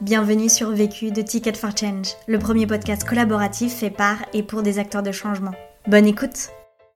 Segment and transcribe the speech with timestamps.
[0.00, 4.62] Bienvenue sur Vécu de Ticket for Change, le premier podcast collaboratif fait par et pour
[4.62, 5.52] des acteurs de changement.
[5.86, 6.50] Bonne écoute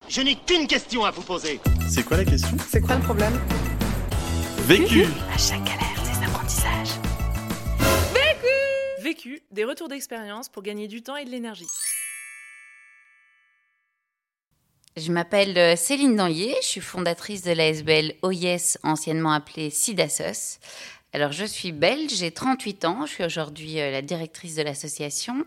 [0.08, 1.61] Je n'ai qu'une question à vous poser.
[1.88, 2.56] C'est quoi la question?
[2.69, 3.38] C'est quoi le problème?
[4.66, 6.98] Vécu À chaque galère, des apprentissages.
[9.00, 11.68] Vécu, des retours d'expérience pour gagner du temps et de l'énergie.
[14.96, 20.58] Je m'appelle euh, Céline Danlier, je suis fondatrice de l'ASBL OIS, anciennement appelée SIDASOS.
[21.14, 25.46] Alors, je suis belge, j'ai 38 ans, je suis aujourd'hui euh, la directrice de l'association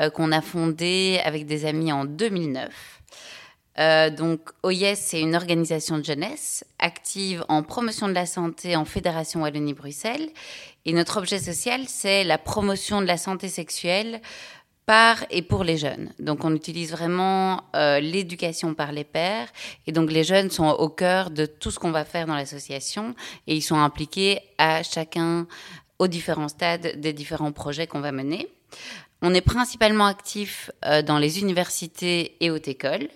[0.00, 2.96] euh, qu'on a fondée avec des amis en 2009.
[3.78, 8.84] Euh, donc, OIS, c'est une organisation de jeunesse active en promotion de la santé en
[8.84, 10.28] Fédération Wallonie-Bruxelles.
[10.86, 14.20] Et notre objet social, c'est la promotion de la santé sexuelle
[14.86, 16.12] par et pour les jeunes.
[16.20, 19.48] Donc on utilise vraiment euh, l'éducation par les pairs
[19.86, 23.14] et donc les jeunes sont au cœur de tout ce qu'on va faire dans l'association
[23.48, 25.48] et ils sont impliqués à chacun
[25.98, 28.48] aux différents stades des différents projets qu'on va mener.
[29.22, 33.08] On est principalement actif euh, dans les universités et hautes écoles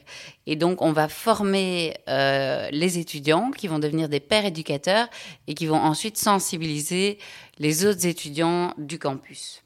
[0.47, 5.09] et donc on va former euh, les étudiants qui vont devenir des pères éducateurs
[5.47, 7.19] et qui vont ensuite sensibiliser
[7.59, 9.63] les autres étudiants du campus.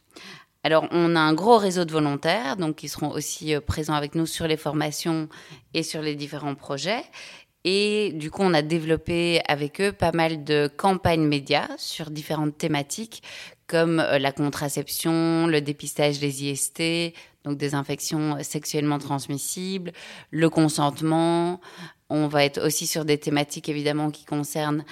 [0.67, 4.15] Alors, on a un gros réseau de volontaires, donc qui seront aussi euh, présents avec
[4.15, 5.29] nous sur les formations
[5.75, 7.05] et sur les différents projets.
[7.65, 12.57] Et du coup, on a développé avec eux pas mal de campagnes médias sur différentes
[12.57, 13.23] thématiques
[13.67, 19.92] comme euh, la contraception, le dépistage des IST, donc des infections sexuellement transmissibles,
[20.31, 21.61] le consentement.
[22.09, 24.85] On va être aussi sur des thématiques évidemment qui concernent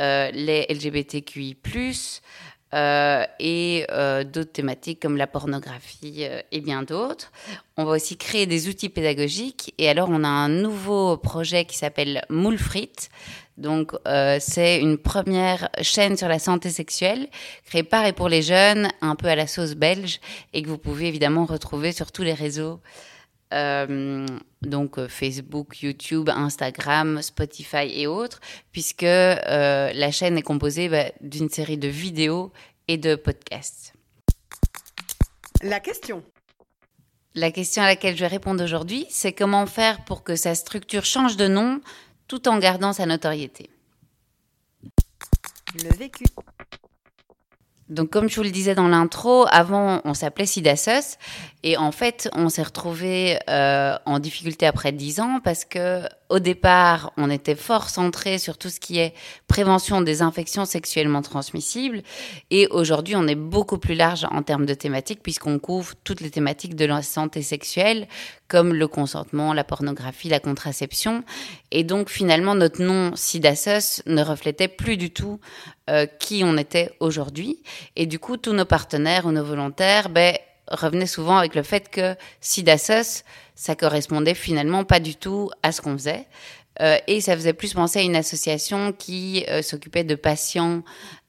[0.00, 1.56] euh, les LGBTQI+,
[2.74, 7.32] euh, et euh, d'autres thématiques comme la pornographie euh, et bien d'autres.
[7.78, 11.78] On va aussi créer des outils pédagogiques et alors on a un nouveau projet qui
[11.78, 12.58] s'appelle Moule.
[13.56, 13.92] Donc
[14.38, 17.28] c'est une première chaîne sur la santé sexuelle
[17.64, 20.20] créée par et pour les jeunes, un peu à la sauce belge
[20.52, 22.80] et que vous pouvez évidemment retrouver sur tous les réseaux.
[23.54, 24.26] Euh,
[24.62, 28.40] donc euh, Facebook, YouTube, Instagram, Spotify et autres,
[28.72, 32.52] puisque euh, la chaîne est composée bah, d'une série de vidéos
[32.88, 33.94] et de podcasts.
[35.62, 36.22] La question.
[37.34, 41.04] La question à laquelle je vais répondre aujourd'hui, c'est comment faire pour que sa structure
[41.04, 41.80] change de nom
[42.26, 43.70] tout en gardant sa notoriété?
[45.74, 46.24] Le vécu.
[47.88, 51.16] Donc, comme je vous le disais dans l'intro, avant, on s'appelait Sidasos.
[51.64, 56.38] Et en fait, on s'est retrouvé euh, en difficulté après dix ans parce que, au
[56.38, 59.12] départ, on était fort centré sur tout ce qui est
[59.48, 62.02] prévention des infections sexuellement transmissibles.
[62.50, 66.30] Et aujourd'hui, on est beaucoup plus large en termes de thématiques puisqu'on couvre toutes les
[66.30, 68.06] thématiques de la santé sexuelle,
[68.46, 71.24] comme le consentement, la pornographie, la contraception.
[71.72, 75.40] Et donc, finalement, notre nom Sidasos ne reflétait plus du tout
[75.88, 77.62] euh, qui on était aujourd'hui.
[77.96, 80.36] Et du coup, tous nos partenaires ou nos volontaires, ben,
[80.70, 83.22] revenaient souvent avec le fait que SIDASOS,
[83.54, 86.26] ça correspondait finalement pas du tout à ce qu'on faisait.
[86.80, 90.82] Euh, et ça faisait plus penser à une association qui euh, s'occupait de patients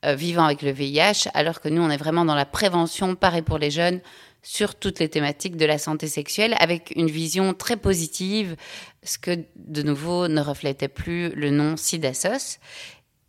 [0.06, 3.42] vivant avec le VIH, alors que nous, on est vraiment dans la prévention par et
[3.42, 4.00] pour les jeunes
[4.42, 8.56] sur toutes les thématiques de la santé sexuelle, avec une vision très positive,
[9.04, 12.60] ce que de nouveau ne reflétait plus le nom SIDASOS.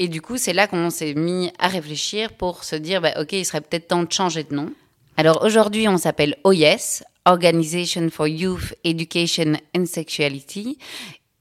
[0.02, 3.32] Et du coup, c'est là qu'on s'est mis à réfléchir pour se dire, bah, OK,
[3.32, 4.72] il serait peut-être temps de changer de nom.
[5.18, 10.78] Alors aujourd'hui, on s'appelle OYES, Organization for Youth Education and Sexuality.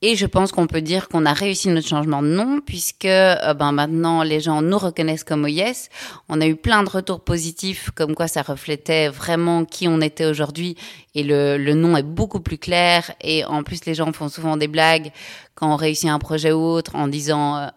[0.01, 3.53] Et je pense qu'on peut dire qu'on a réussi notre changement de nom puisque euh,
[3.53, 5.89] ben maintenant les gens nous reconnaissent comme OYES.
[6.29, 10.25] On a eu plein de retours positifs comme quoi ça reflétait vraiment qui on était
[10.25, 10.77] aujourd'hui
[11.15, 14.55] et le, le nom est beaucoup plus clair et en plus les gens font souvent
[14.55, 15.11] des blagues
[15.55, 17.67] quand on réussit un projet ou autre en disant euh.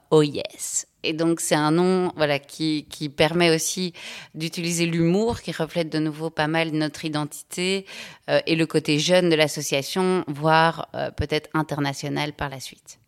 [1.03, 3.93] Et donc c'est un nom voilà qui, qui permet aussi
[4.35, 7.87] d'utiliser l'humour qui reflète de nouveau pas mal notre identité
[8.29, 12.99] euh, et le côté jeune de l'association, voire euh, peut-être international par la suite.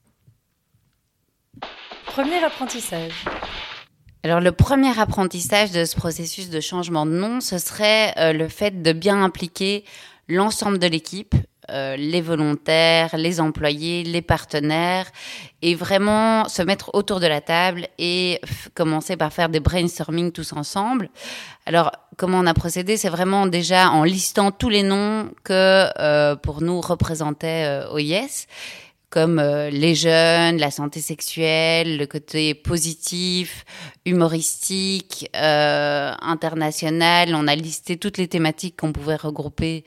[2.06, 3.25] Premier apprentissage.
[4.22, 8.48] Alors le premier apprentissage de ce processus de changement de nom, ce serait euh, le
[8.48, 9.84] fait de bien impliquer
[10.28, 11.34] l'ensemble de l'équipe,
[11.71, 15.11] euh, les volontaires, les employés, les partenaires,
[15.63, 18.41] et vraiment se mettre autour de la table et
[18.75, 21.09] commencer par faire des brainstorming tous ensemble.
[21.66, 22.97] Alors, comment on a procédé?
[22.97, 28.47] C'est vraiment déjà en listant tous les noms que euh, pour nous représentait euh, OIS
[29.09, 33.65] comme euh, les jeunes, la santé sexuelle, le côté positif,
[34.05, 37.33] humoristique, international.
[37.37, 39.84] On a listé toutes les thématiques qu'on pouvait regrouper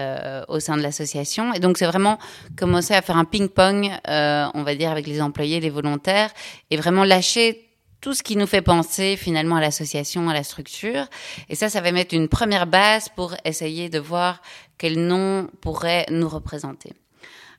[0.00, 1.52] euh, au sein de l'association.
[1.52, 2.18] Et donc, c'est vraiment
[2.56, 6.30] commencer à faire un ping-pong, euh, on va dire, avec les employés, les volontaires,
[6.70, 7.68] et vraiment lâcher
[8.00, 11.06] tout ce qui nous fait penser finalement à l'association, à la structure.
[11.50, 14.40] Et ça, ça va mettre une première base pour essayer de voir
[14.78, 16.94] quel nom pourrait nous représenter.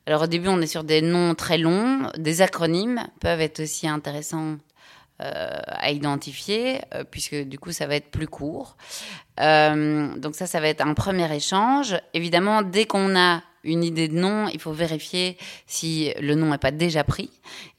[0.07, 3.87] Alors au début, on est sur des noms très longs, des acronymes peuvent être aussi
[3.87, 4.57] intéressants
[5.21, 8.77] euh, à identifier, puisque du coup, ça va être plus court.
[9.41, 11.95] Euh, donc ça, ça va être un premier échange.
[12.13, 16.57] Évidemment, dès qu'on a une idée de nom, il faut vérifier si le nom n'est
[16.57, 17.29] pas déjà pris.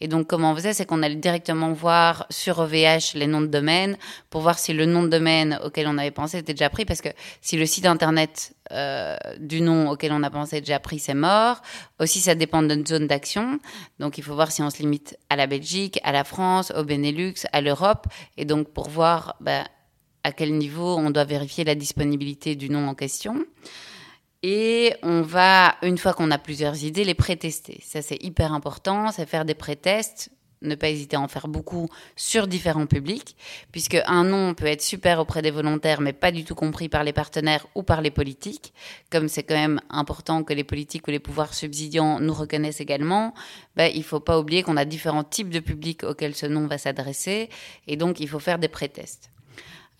[0.00, 3.47] Et donc, comment on faisait, c'est qu'on allait directement voir sur OVH les noms de
[3.47, 3.97] domaine
[4.31, 6.85] pour voir si le nom de domaine auquel on avait pensé était déjà pris.
[6.85, 7.09] Parce que
[7.41, 11.62] si le site internet euh, du nom auquel on a pensé déjà pris, c'est mort.
[11.99, 13.58] Aussi, ça dépend de notre zone d'action.
[13.99, 16.85] Donc, il faut voir si on se limite à la Belgique, à la France, au
[16.85, 18.06] Benelux, à l'Europe.
[18.37, 19.65] Et donc, pour voir bah,
[20.24, 23.44] à quel niveau on doit vérifier la disponibilité du nom en question.
[24.42, 27.80] Et on va, une fois qu'on a plusieurs idées, les pré-tester.
[27.84, 30.30] Ça, c'est hyper important, c'est faire des pré-tests.
[30.62, 33.36] Ne pas hésiter à en faire beaucoup sur différents publics,
[33.72, 37.02] puisque un nom peut être super auprès des volontaires, mais pas du tout compris par
[37.02, 38.72] les partenaires ou par les politiques.
[39.10, 43.34] Comme c'est quand même important que les politiques ou les pouvoirs subsidiants nous reconnaissent également,
[43.74, 46.78] ben, il faut pas oublier qu'on a différents types de publics auxquels ce nom va
[46.78, 47.48] s'adresser,
[47.88, 49.30] et donc il faut faire des pré-tests.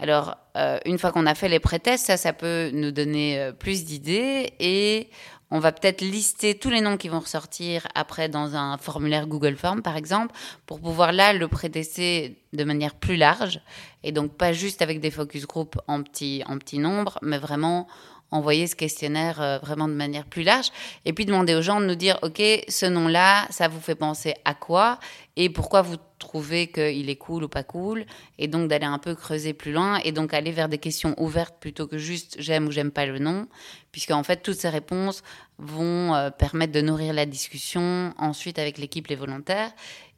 [0.03, 3.53] Alors, euh, une fois qu'on a fait les pré-tests, ça, ça peut nous donner euh,
[3.53, 5.09] plus d'idées et
[5.53, 9.55] on va peut-être lister tous les noms qui vont ressortir après dans un formulaire Google
[9.55, 10.35] Form, par exemple,
[10.67, 13.61] pour pouvoir là le pré-tester de manière plus large
[14.03, 17.87] et donc pas juste avec des focus group en petit, en petit nombre, mais vraiment
[18.33, 20.71] envoyer ce questionnaire euh, vraiment de manière plus large
[21.05, 23.95] et puis demander aux gens de nous dire ok ce nom là ça vous fait
[23.95, 24.99] penser à quoi
[25.37, 28.05] et pourquoi vous trouvez qu'il est cool ou pas cool
[28.39, 31.55] et donc d'aller un peu creuser plus loin et donc aller vers des questions ouvertes
[31.61, 33.47] plutôt que juste j'aime ou j'aime pas le nom
[33.93, 35.23] puisque en fait toutes ces réponses
[35.59, 39.71] vont euh, permettre de nourrir la discussion ensuite avec l'équipe les volontaires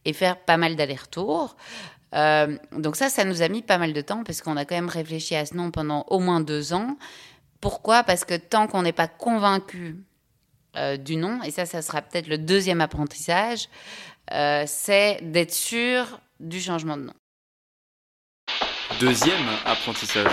[0.07, 1.57] et faire pas mal d'allers-retours
[2.15, 4.77] euh, donc ça, ça nous a mis pas mal de temps parce qu'on a quand
[4.77, 6.97] même réfléchi à ce nom pendant au moins deux ans.
[7.65, 8.03] Pourquoi?
[8.03, 9.97] Parce que tant qu'on n'est pas convaincu
[10.77, 13.71] euh, du nom, et ça, ça sera peut-être le deuxième apprentissage,
[14.33, 17.15] euh, c'est d'être sûr du changement de nom.
[19.01, 20.31] Deuxième apprentissage.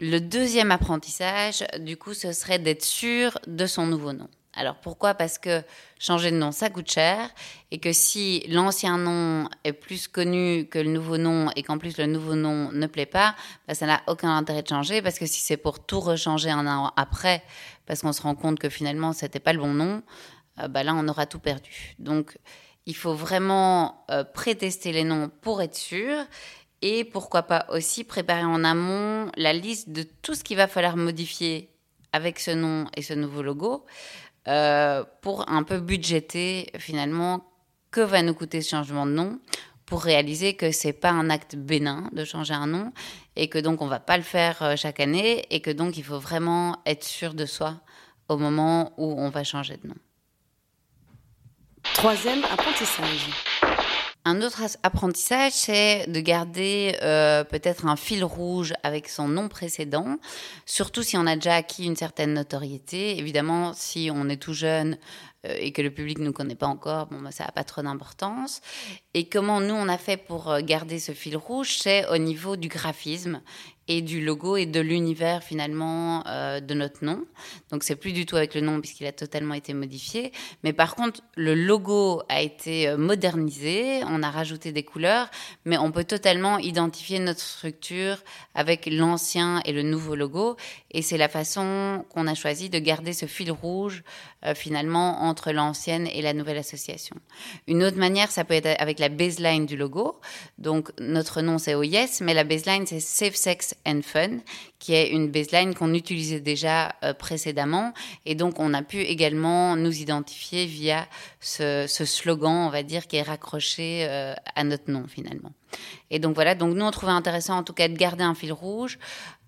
[0.00, 4.28] Le deuxième apprentissage, du coup, ce serait d'être sûr de son nouveau nom.
[4.54, 5.14] Alors pourquoi?
[5.14, 5.62] Parce que
[5.98, 7.30] changer de nom, ça coûte cher,
[7.70, 11.96] et que si l'ancien nom est plus connu que le nouveau nom, et qu'en plus
[11.96, 13.34] le nouveau nom ne plaît pas,
[13.66, 16.66] bah, ça n'a aucun intérêt de changer, parce que si c'est pour tout rechanger un
[16.66, 17.42] an après,
[17.86, 20.02] parce qu'on se rend compte que finalement c'était pas le bon nom,
[20.60, 21.94] euh, bah là on aura tout perdu.
[21.98, 22.36] Donc
[22.84, 26.14] il faut vraiment euh, prétester les noms pour être sûr,
[26.82, 30.96] et pourquoi pas aussi préparer en amont la liste de tout ce qu'il va falloir
[30.98, 31.70] modifier
[32.12, 33.86] avec ce nom et ce nouveau logo.
[34.48, 37.44] Euh, pour un peu budgéter finalement
[37.92, 39.38] que va nous coûter ce changement de nom
[39.86, 42.92] pour réaliser que c'est pas un acte bénin de changer un nom
[43.36, 46.02] et que donc on va pas le faire euh, chaque année et que donc il
[46.02, 47.82] faut vraiment être sûr de soi
[48.28, 49.96] au moment où on va changer de nom.
[51.94, 53.28] Troisième apprentissage.
[54.24, 60.16] Un autre apprentissage, c'est de garder euh, peut-être un fil rouge avec son nom précédent,
[60.64, 63.18] surtout si on a déjà acquis une certaine notoriété.
[63.18, 64.96] Évidemment, si on est tout jeune
[65.44, 68.60] et que le public ne connaît pas encore, bon, bah, ça n'a pas trop d'importance.
[69.14, 72.56] Et comment nous, on a fait pour euh, garder ce fil rouge, c'est au niveau
[72.56, 73.40] du graphisme
[73.88, 77.24] et du logo et de l'univers finalement euh, de notre nom.
[77.70, 80.32] Donc c'est plus du tout avec le nom puisqu'il a totalement été modifié.
[80.62, 85.30] Mais par contre, le logo a été euh, modernisé, on a rajouté des couleurs,
[85.64, 88.18] mais on peut totalement identifier notre structure
[88.54, 90.56] avec l'ancien et le nouveau logo.
[90.92, 94.04] Et c'est la façon qu'on a choisi de garder ce fil rouge
[94.44, 97.16] euh, finalement entre l'ancienne et la nouvelle association.
[97.66, 100.20] Une autre manière, ça peut être avec la baseline du logo.
[100.58, 104.38] Donc notre nom c'est OYES, mais la baseline c'est Safe Sex and Fun,
[104.82, 107.94] qui est une baseline qu'on utilisait déjà euh, précédemment.
[108.26, 111.06] Et donc, on a pu également nous identifier via
[111.40, 115.52] ce, slogan, on va dire, qui est raccroché euh, à notre nom finalement.
[116.10, 118.52] Et donc voilà, donc nous, on trouvait intéressant en tout cas de garder un fil
[118.52, 118.98] rouge.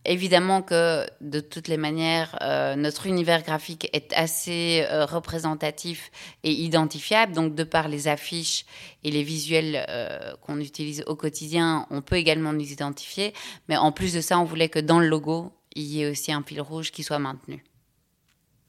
[0.07, 6.11] Évidemment que de toutes les manières, euh, notre univers graphique est assez euh, représentatif
[6.43, 7.33] et identifiable.
[7.33, 8.67] Donc, de par les affiches
[9.03, 13.33] et les visuels euh, qu'on utilise au quotidien, on peut également nous identifier.
[13.69, 16.33] Mais en plus de ça, on voulait que dans le logo, il y ait aussi
[16.33, 17.65] un fil rouge qui soit maintenu.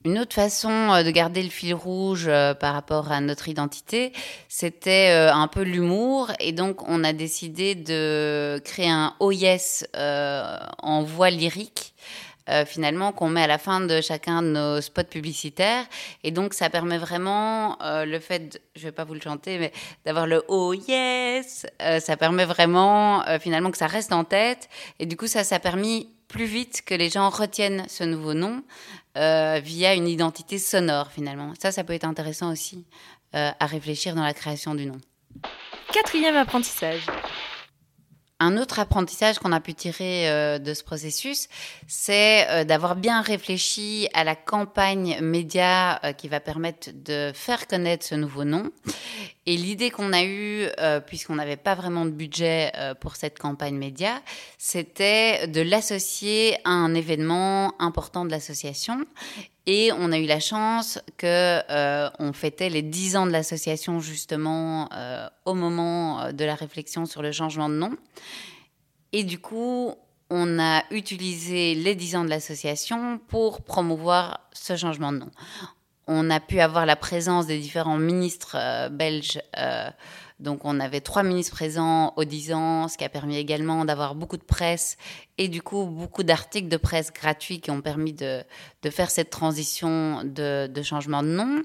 [0.06, 4.14] Une autre façon euh, de garder le fil rouge euh, par rapport à notre identité,
[4.48, 6.32] c'était euh, un peu l'humour.
[6.40, 11.96] Et donc, on a décidé de créer un Oh yes en voix lyrique
[12.50, 15.86] euh, finalement qu'on met à la fin de chacun de nos spots publicitaires.
[16.24, 19.58] Et donc ça permet vraiment euh, le fait, de- je vais pas vous le chanter,
[19.58, 19.72] mais
[20.06, 24.70] d'avoir le oh yes, euh, ça permet vraiment euh, finalement que ça reste en tête.
[25.00, 28.34] Et du coup ça, ça a permis plus vite que les gens retiennent ce nouveau
[28.34, 28.64] nom
[29.16, 31.54] via une identité sonore finalement.
[31.62, 32.84] Ça, ça peut être intéressant aussi
[33.32, 34.98] à réfléchir dans la création du nom.
[35.94, 37.06] Quatrième apprentissage.
[38.42, 41.48] Un autre apprentissage qu'on a pu tirer euh, de ce processus,
[41.88, 47.65] c'est euh, d'avoir bien réfléchi à la campagne média euh, qui va permettre de faire
[47.65, 48.72] connaître ce nouveau nom.
[49.46, 50.68] Et l'idée qu'on a eue,
[51.06, 54.20] puisqu'on n'avait pas vraiment de budget pour cette campagne média,
[54.58, 59.06] c'était de l'associer à un événement important de l'association.
[59.68, 64.00] Et on a eu la chance que euh, on fêtait les 10 ans de l'association
[64.00, 67.92] justement euh, au moment euh, de la réflexion sur le changement de nom.
[69.12, 69.96] Et du coup,
[70.30, 75.32] on a utilisé les 10 ans de l'association pour promouvoir ce changement de nom.
[76.08, 79.42] On a pu avoir la présence des différents ministres belges.
[80.39, 84.15] Donc, on avait trois ministres présents aux 10 ans, ce qui a permis également d'avoir
[84.15, 84.98] beaucoup de presse
[85.38, 88.44] et du coup beaucoup d'articles de presse gratuits qui ont permis de,
[88.89, 91.62] faire cette transition de, de changement de nom.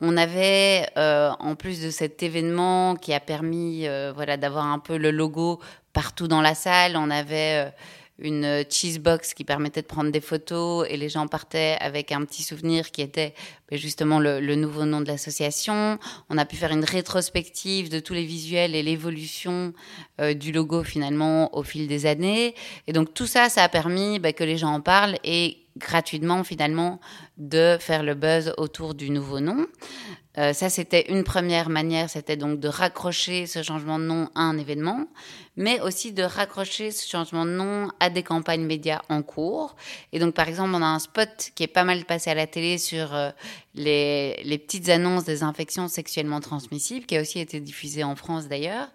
[0.00, 4.80] On avait, euh, en plus de cet événement qui a permis euh, voilà, d'avoir un
[4.80, 5.60] peu le logo
[5.92, 7.70] partout dans la salle, on avait euh,
[8.20, 12.24] une cheese box qui permettait de prendre des photos et les gens partaient avec un
[12.24, 13.34] petit souvenir qui était
[13.70, 15.98] ben, justement le, le nouveau nom de l'association.
[16.28, 19.72] On a pu faire une rétrospective de tous les visuels et l'évolution
[20.20, 22.54] euh, du logo finalement au fil des années.
[22.86, 26.44] Et donc tout ça, ça a permis ben, que les gens en parlent et gratuitement
[26.44, 27.00] finalement
[27.38, 29.66] de faire le buzz autour du nouveau nom.
[30.38, 34.42] Euh, ça, c'était une première manière, c'était donc de raccrocher ce changement de nom à
[34.42, 35.08] un événement,
[35.56, 39.74] mais aussi de raccrocher ce changement de nom à des campagnes médias en cours.
[40.12, 42.46] Et donc, par exemple, on a un spot qui est pas mal passé à la
[42.46, 43.30] télé sur euh,
[43.74, 48.88] les, petites annonces des infections sexuellement transmissibles, qui a aussi été diffusé en France d'ailleurs.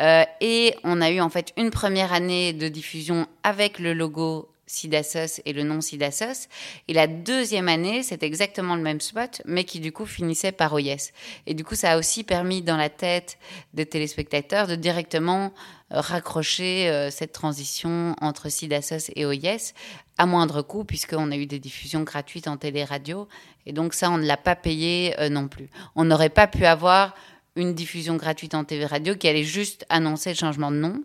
[0.00, 4.51] Euh, et on a eu en fait une première année de diffusion avec le logo
[4.72, 6.48] Sidasos et le nom Sidasos.
[6.88, 10.72] Et la deuxième année, c'est exactement le même spot, mais qui du coup finissait par
[10.72, 11.12] OYES.
[11.46, 13.38] Et du coup, ça a aussi permis dans la tête
[13.74, 15.52] des téléspectateurs de directement
[15.92, 19.74] euh, raccrocher euh, cette transition entre Sidasos et OYES
[20.16, 23.28] à moindre coût, puisqu'on a eu des diffusions gratuites en télé-radio.
[23.66, 25.68] Et donc ça, on ne l'a pas payé euh, non plus.
[25.96, 27.14] On n'aurait pas pu avoir
[27.56, 31.02] une diffusion gratuite en TV radio qui allait juste annoncer le changement de nom.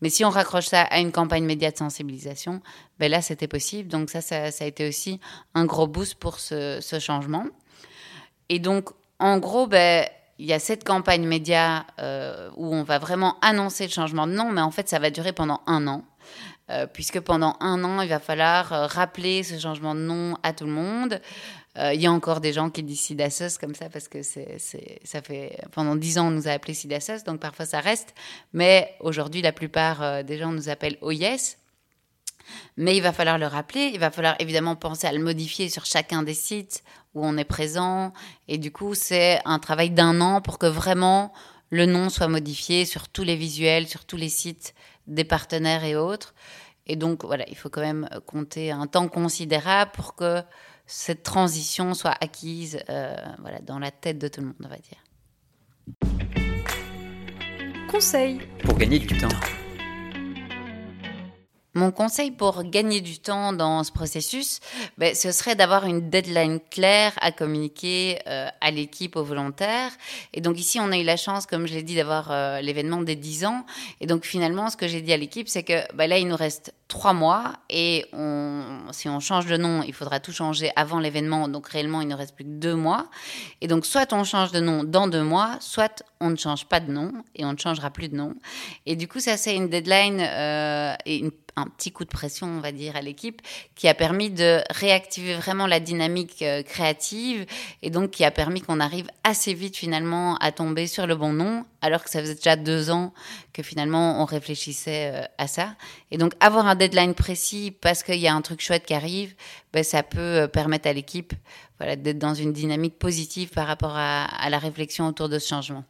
[0.00, 2.62] Mais si on raccroche ça à une campagne média de sensibilisation,
[2.98, 3.88] ben là, c'était possible.
[3.88, 5.20] Donc ça, ça, a été aussi
[5.54, 7.44] un gros boost pour ce, ce changement.
[8.48, 10.06] Et donc, en gros, ben,
[10.40, 14.32] il y a cette campagne média euh, où on va vraiment annoncer le changement de
[14.32, 16.02] nom, mais en fait, ça va durer pendant un an.
[16.70, 20.52] Euh, puisque pendant un an, il va falloir euh, rappeler ce changement de nom à
[20.52, 21.20] tout le monde.
[21.78, 24.58] Euh, Il y a encore des gens qui disent Sidasos comme ça parce que c'est,
[25.04, 28.14] ça fait pendant dix ans on nous a appelé Sidasos, donc parfois ça reste.
[28.52, 31.56] Mais aujourd'hui, la plupart euh, des gens nous appellent OYES.
[32.76, 33.90] Mais il va falloir le rappeler.
[33.94, 36.82] Il va falloir évidemment penser à le modifier sur chacun des sites
[37.14, 38.12] où on est présent.
[38.48, 41.32] Et du coup, c'est un travail d'un an pour que vraiment
[41.70, 44.74] le nom soit modifié sur tous les visuels, sur tous les sites
[45.06, 46.34] des partenaires et autres.
[46.86, 50.42] Et donc, voilà, il faut quand même compter un temps considérable pour que
[50.90, 54.76] cette transition soit acquise euh, voilà, dans la tête de tout le monde, on va
[54.76, 54.98] dire.
[57.88, 58.40] Conseil.
[58.64, 59.28] Pour gagner du temps.
[61.74, 64.58] Mon conseil pour gagner du temps dans ce processus,
[64.98, 69.92] ben, ce serait d'avoir une deadline claire à communiquer euh, à l'équipe, aux volontaires.
[70.34, 73.02] Et donc ici, on a eu la chance, comme je l'ai dit, d'avoir euh, l'événement
[73.02, 73.64] des 10 ans.
[74.00, 76.36] Et donc finalement, ce que j'ai dit à l'équipe, c'est que ben, là, il nous
[76.36, 80.98] reste trois mois et on, si on change de nom, il faudra tout changer avant
[80.98, 81.48] l'événement.
[81.48, 83.08] Donc réellement, il ne reste plus que deux mois.
[83.62, 86.80] Et donc soit on change de nom dans deux mois, soit on ne change pas
[86.80, 88.34] de nom et on ne changera plus de nom.
[88.84, 92.48] Et du coup, ça c'est une deadline euh, et une, un petit coup de pression,
[92.48, 93.40] on va dire, à l'équipe
[93.76, 97.46] qui a permis de réactiver vraiment la dynamique euh, créative
[97.82, 101.32] et donc qui a permis qu'on arrive assez vite finalement à tomber sur le bon
[101.32, 103.12] nom alors que ça faisait déjà deux ans
[103.52, 105.74] que finalement on réfléchissait euh, à ça.
[106.10, 109.34] Et donc avoir un deadline précis parce qu'il y a un truc chouette qui arrive,
[109.72, 111.32] ben, ça peut euh, permettre à l'équipe
[111.78, 115.48] voilà, d'être dans une dynamique positive par rapport à, à la réflexion autour de ce
[115.48, 115.84] changement.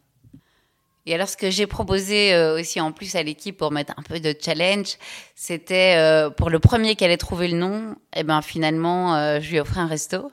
[1.10, 4.02] Et alors, ce que j'ai proposé euh, aussi en plus à l'équipe pour mettre un
[4.02, 4.96] peu de challenge,
[5.34, 9.50] c'était euh, pour le premier qui allait trouver le nom, et ben finalement, euh, je
[9.50, 10.30] lui ai offert un resto.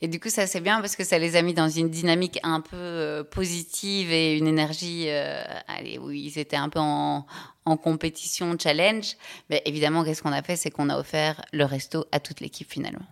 [0.00, 2.40] Et du coup, ça c'est bien parce que ça les a mis dans une dynamique
[2.42, 5.08] un peu positive et une énergie,
[5.68, 7.24] allez, où ils étaient un peu en
[7.64, 9.16] compétition challenge,
[9.48, 10.56] mais évidemment, qu'est-ce qu'on a fait?
[10.56, 13.06] C'est qu'on a offert le resto à toute l'équipe finalement.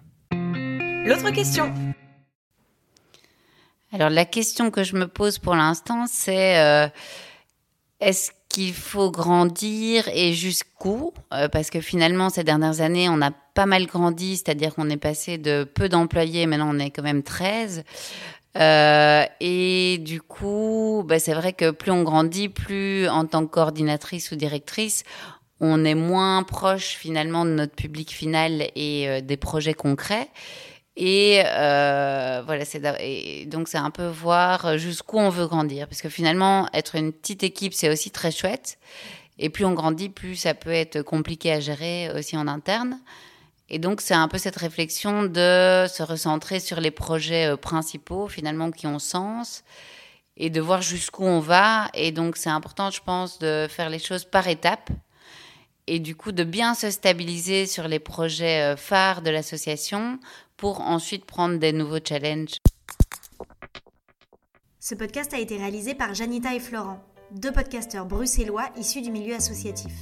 [1.06, 1.73] L'autre question.
[3.95, 6.89] Alors la question que je me pose pour l'instant, c'est euh,
[8.01, 11.13] est-ce qu'il faut grandir et jusqu'où?
[11.33, 14.97] Euh, Parce que finalement, ces dernières années, on a pas mal grandi, c'est-à-dire qu'on est
[14.97, 17.85] passé de peu d'employés, maintenant on est quand même 13.
[18.57, 23.53] Euh, et du coup, bah, c'est vrai que plus on grandit, plus en tant que
[23.53, 25.05] coordinatrice ou directrice,
[25.61, 30.29] on est moins proche finalement de notre public final et euh, des projets concrets.
[30.97, 32.81] Et euh, voilà, c'est
[33.47, 37.43] donc c'est un peu voir jusqu'où on veut grandir, parce que finalement, être une petite
[37.43, 38.79] équipe, c'est aussi très chouette.
[39.39, 43.01] Et plus on grandit, plus ça peut être compliqué à gérer aussi en interne.
[43.71, 48.29] Et donc, c'est un peu cette réflexion de se recentrer sur les projets euh, principaux,
[48.29, 49.65] finalement, qui ont sens,
[50.37, 51.89] et de voir jusqu'où on va.
[51.95, 54.91] Et donc, c'est important, je pense, de faire les choses par étapes,
[55.87, 60.19] et du coup, de bien se stabiliser sur les projets euh, phares de l'association
[60.57, 62.61] pour ensuite prendre des nouveaux challenges.
[64.81, 69.35] Ce podcast a été réalisé par Janita et Florent, deux podcasteurs bruxellois issus du milieu
[69.35, 69.95] associatif.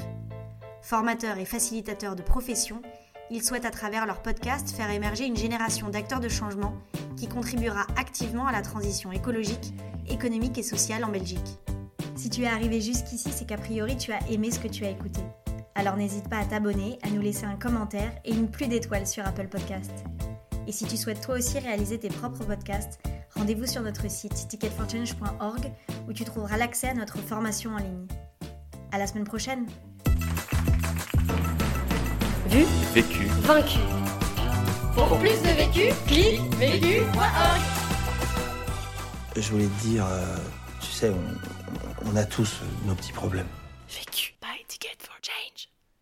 [0.82, 2.82] Formateurs et facilitateurs de profession,
[3.30, 6.74] ils souhaitent à travers leur podcast faire émerger une génération d'acteurs de changement
[7.16, 9.72] qui contribuera activement à la transition écologique,
[10.08, 11.58] économique et sociale en Belgique.
[12.16, 14.90] Si tu es arrivé jusqu'ici, c'est qu'a priori tu as aimé ce que tu as
[14.90, 15.20] écouté.
[15.74, 19.26] Alors n'hésite pas à t'abonner, à nous laisser un commentaire et une pluie d'étoiles sur
[19.26, 20.04] Apple Podcast.
[20.66, 23.00] Et si tu souhaites toi aussi réaliser tes propres podcasts,
[23.34, 25.72] rendez-vous sur notre site ticketforchange.org
[26.08, 28.06] où tu trouveras l'accès à notre formation en ligne.
[28.92, 29.66] À la semaine prochaine!
[32.48, 32.64] Vu,
[32.94, 33.24] Vécu.
[33.40, 33.78] vaincu.
[34.94, 37.60] Pour plus de vécu, clique vécu.org.
[39.34, 40.36] Je voulais te dire, euh,
[40.80, 43.46] tu sais, on, on a tous nos petits problèmes.
[43.88, 44.34] Vécu.